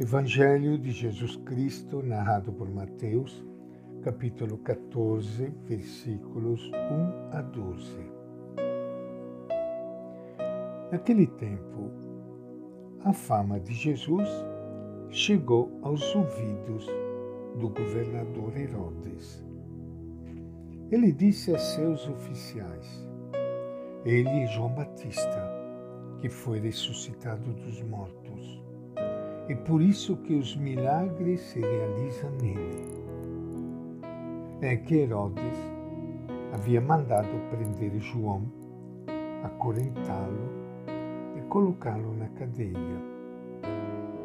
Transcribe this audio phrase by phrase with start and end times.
[0.00, 3.44] Evangelho de Jesus Cristo, narrado por Mateus,
[4.02, 8.10] capítulo 14, versículos 1 a 12.
[10.90, 11.90] Naquele tempo,
[13.04, 14.26] a fama de Jesus
[15.10, 16.86] chegou aos ouvidos
[17.58, 19.44] do governador Herodes.
[20.90, 23.06] Ele disse a seus oficiais:
[24.06, 25.46] Ele é João Batista,
[26.22, 28.29] que foi ressuscitado dos mortos
[29.50, 32.84] é por isso que os milagres se realizam nele.
[34.60, 35.58] É que Herodes
[36.52, 38.44] havia mandado prender João,
[39.42, 40.48] acorrentá-lo
[41.36, 43.02] e colocá-lo na cadeia.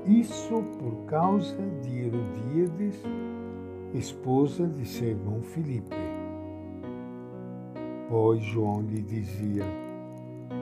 [0.06, 3.02] Isso por causa de Herodíades,
[3.96, 5.96] esposa de seu irmão Filipe.
[8.10, 9.66] Pois João lhe dizia: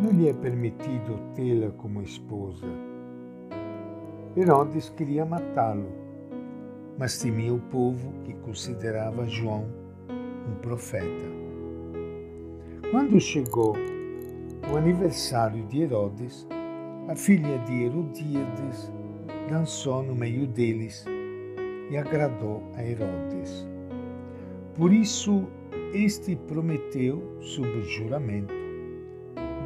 [0.01, 2.92] Não lhe é permitido tê-la como esposa
[4.35, 5.91] Herodes queria matá-lo,
[6.97, 9.67] mas temia o povo que considerava João
[10.09, 11.25] um profeta.
[12.89, 13.75] Quando chegou
[14.71, 16.47] o aniversário de Herodes,
[17.07, 18.91] a filha de Herodíades
[19.47, 21.05] dançou no meio deles
[21.91, 23.67] e agradou a Herodes.
[24.73, 25.47] Por isso,
[25.93, 28.53] este prometeu, sob juramento,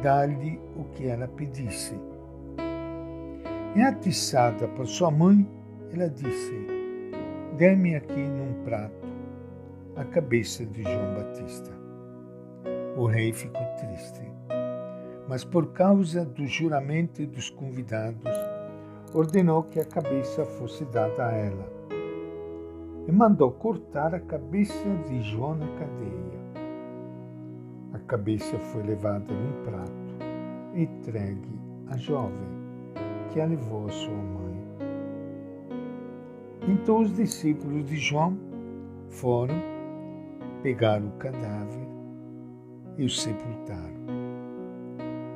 [0.02, 1.94] dar-lhe o que ela pedisse.
[3.76, 5.46] E atiçada por sua mãe,
[5.92, 6.66] ela disse:
[7.56, 9.06] Dê-me aqui num prato
[9.94, 11.70] a cabeça de João Batista.
[12.96, 14.22] O rei ficou triste,
[15.28, 18.32] mas por causa do juramento dos convidados,
[19.12, 21.72] ordenou que a cabeça fosse dada a ela
[23.06, 26.38] e mandou cortar a cabeça de João na cadeia.
[27.92, 32.57] A cabeça foi levada num prato e entregue à jovem
[33.30, 34.48] que a levou a sua mãe.
[36.68, 38.36] Então os discípulos de João
[39.08, 39.54] foram,
[40.62, 41.88] pegar o cadáver
[42.96, 43.98] e o sepultaram.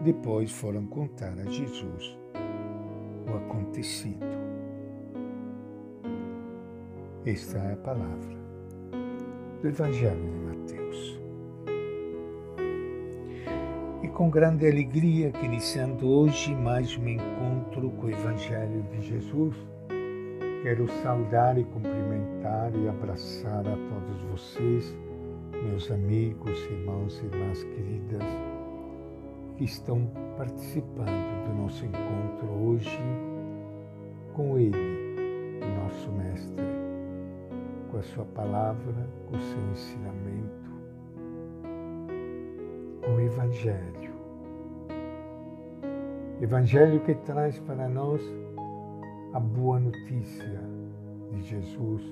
[0.02, 2.19] Depois foram contar a Jesus
[3.31, 4.26] o acontecido.
[7.25, 8.36] Esta é a palavra
[9.60, 11.21] do Evangelho de Mateus
[14.22, 19.56] com grande alegria que iniciando hoje mais um encontro com o Evangelho de Jesus,
[20.62, 24.96] quero saudar e cumprimentar e abraçar a todos vocês,
[25.64, 28.22] meus amigos, irmãos e irmãs queridas,
[29.56, 30.06] que estão
[30.36, 33.02] participando do nosso encontro hoje
[34.34, 36.64] com Ele, nosso Mestre,
[37.90, 40.62] com a Sua palavra, com o seu ensinamento
[43.08, 44.11] o Evangelho.
[46.42, 48.20] Evangelho que traz para nós
[49.32, 50.60] a boa notícia
[51.30, 52.03] de Jesus.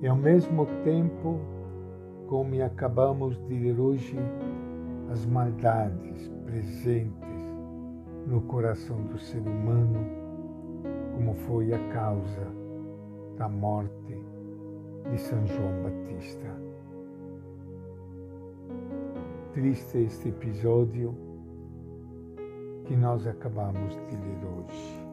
[0.00, 1.40] E ao mesmo tempo,
[2.28, 4.16] como acabamos de ler hoje,
[5.10, 7.42] as maldades presentes
[8.28, 9.98] no coração do ser humano,
[11.16, 12.46] como foi a causa
[13.36, 14.16] da morte
[15.10, 16.56] de São João Batista.
[19.54, 21.31] Triste este episódio
[22.84, 25.06] que nós acabamos de ler hoje.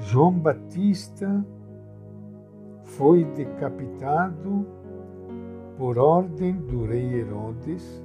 [0.00, 1.44] João Batista
[2.82, 4.66] foi decapitado
[5.76, 8.02] por ordem do rei Herodes,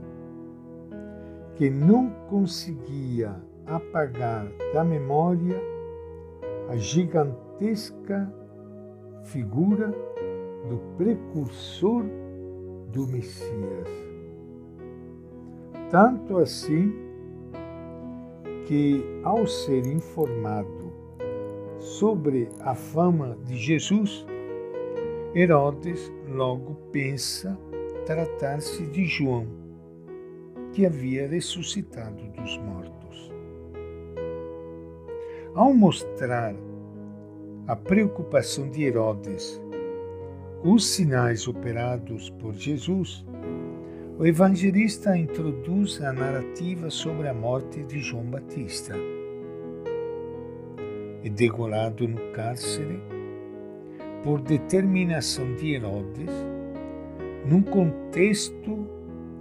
[1.56, 3.36] que não conseguia
[3.68, 5.62] apagar da memória
[6.70, 8.32] a gigantesca
[9.24, 9.92] figura
[10.68, 12.04] do precursor
[12.92, 13.88] do Messias.
[15.90, 17.09] Tanto assim
[18.70, 20.94] que, ao ser informado
[21.80, 24.24] sobre a fama de Jesus,
[25.34, 27.58] Herodes logo pensa
[28.06, 29.48] tratar-se de João,
[30.72, 33.32] que havia ressuscitado dos mortos.
[35.56, 36.54] Ao mostrar
[37.66, 39.60] a preocupação de Herodes
[40.64, 43.26] os sinais operados por Jesus,
[44.20, 48.94] o evangelista introduz a narrativa sobre a morte de João Batista.
[51.24, 53.02] E degolado no cárcere,
[54.22, 56.34] por determinação de Herodes,
[57.46, 58.86] num contexto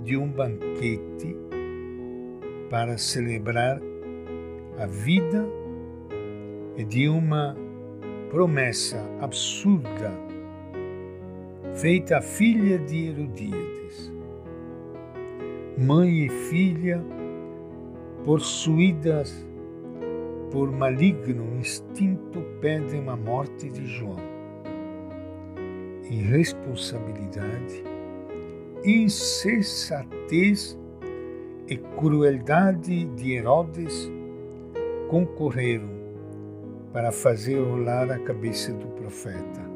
[0.05, 1.37] de um banquete
[2.71, 3.81] para celebrar
[4.79, 5.45] a vida
[6.77, 7.57] e de uma
[8.31, 10.13] promessa absurda
[11.75, 14.18] feita à filha de Herodíades
[15.79, 17.01] mãe e filha,
[18.25, 19.47] possuídas
[20.51, 24.17] por maligno instinto, pedem a morte de João.
[26.11, 27.85] Irresponsabilidade,
[28.85, 30.77] insensatez
[31.69, 34.11] e crueldade de Herodes
[35.09, 35.97] concorreram
[36.93, 39.68] para fazer rolar a cabeça do profeta.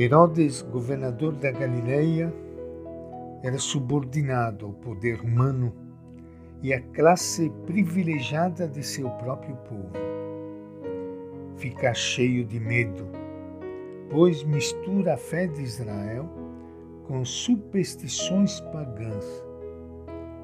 [0.00, 2.32] Herodes, governador da Galileia,
[3.42, 5.74] era subordinado ao poder humano
[6.62, 9.90] e à classe privilegiada de seu próprio povo.
[11.56, 13.08] Fica cheio de medo,
[14.08, 16.28] pois mistura a fé de Israel
[17.08, 19.44] com superstições pagãs,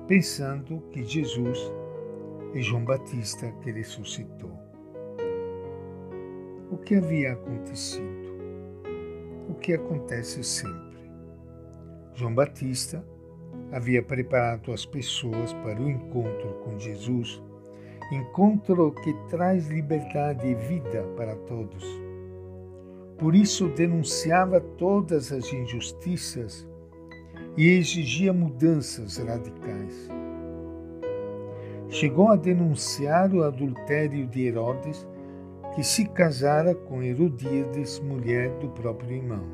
[0.08, 1.72] pensando que Jesus
[2.56, 4.50] é João Batista que ressuscitou.
[6.72, 8.24] O que havia acontecido?
[9.49, 10.94] O que acontece sempre.
[12.14, 13.05] João Batista
[13.73, 17.43] havia preparado as pessoas para o encontro com Jesus,
[18.12, 21.85] encontro que traz liberdade e vida para todos.
[23.19, 26.69] Por isso denunciava todas as injustiças
[27.56, 30.08] e exigia mudanças radicais.
[31.88, 35.06] Chegou a denunciar o adultério de Herodes
[35.75, 39.44] que se casara com Herodíades, mulher do próprio irmão.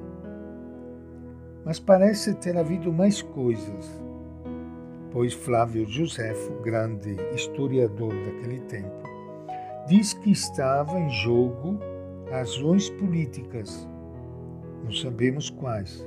[1.64, 4.02] Mas parece ter havido mais coisas,
[5.10, 9.02] pois Flávio Josefo, grande historiador daquele tempo,
[9.88, 11.78] diz que estava em jogo
[12.30, 13.88] razões políticas.
[14.84, 16.06] Não sabemos quais.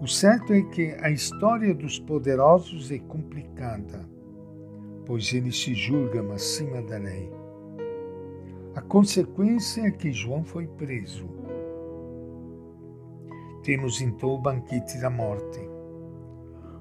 [0.00, 4.08] O certo é que a história dos poderosos é complicada,
[5.04, 7.37] pois eles se julgam acima da lei.
[8.78, 11.28] A consequência é que João foi preso.
[13.64, 15.58] Temos então o banquete da morte.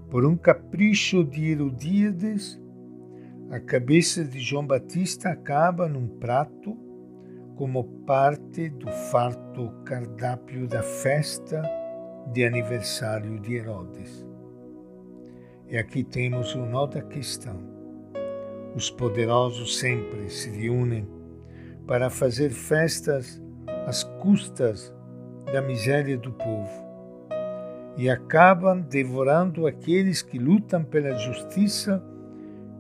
[0.08, 2.62] Por um capricho de Herodíades,
[3.50, 6.78] a cabeça de João Batista acaba num prato
[7.56, 11.64] como parte do farto cardápio da festa
[12.32, 14.24] de aniversário de Herodes.
[15.68, 17.58] E aqui temos o nó da questão.
[18.76, 21.17] Os poderosos sempre se reúnem
[21.88, 23.42] para fazer festas
[23.88, 24.94] às custas
[25.52, 26.88] da miséria do povo
[27.98, 32.04] e acabam devorando aqueles que lutam pela justiça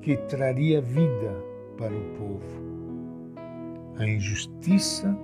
[0.01, 1.33] que traria vida
[1.77, 2.67] para o povo.
[3.97, 5.17] A injustiça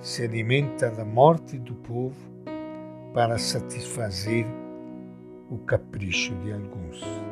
[0.00, 2.16] se alimenta da morte do povo
[3.14, 4.44] para satisfazer
[5.48, 7.31] o capricho de alguns.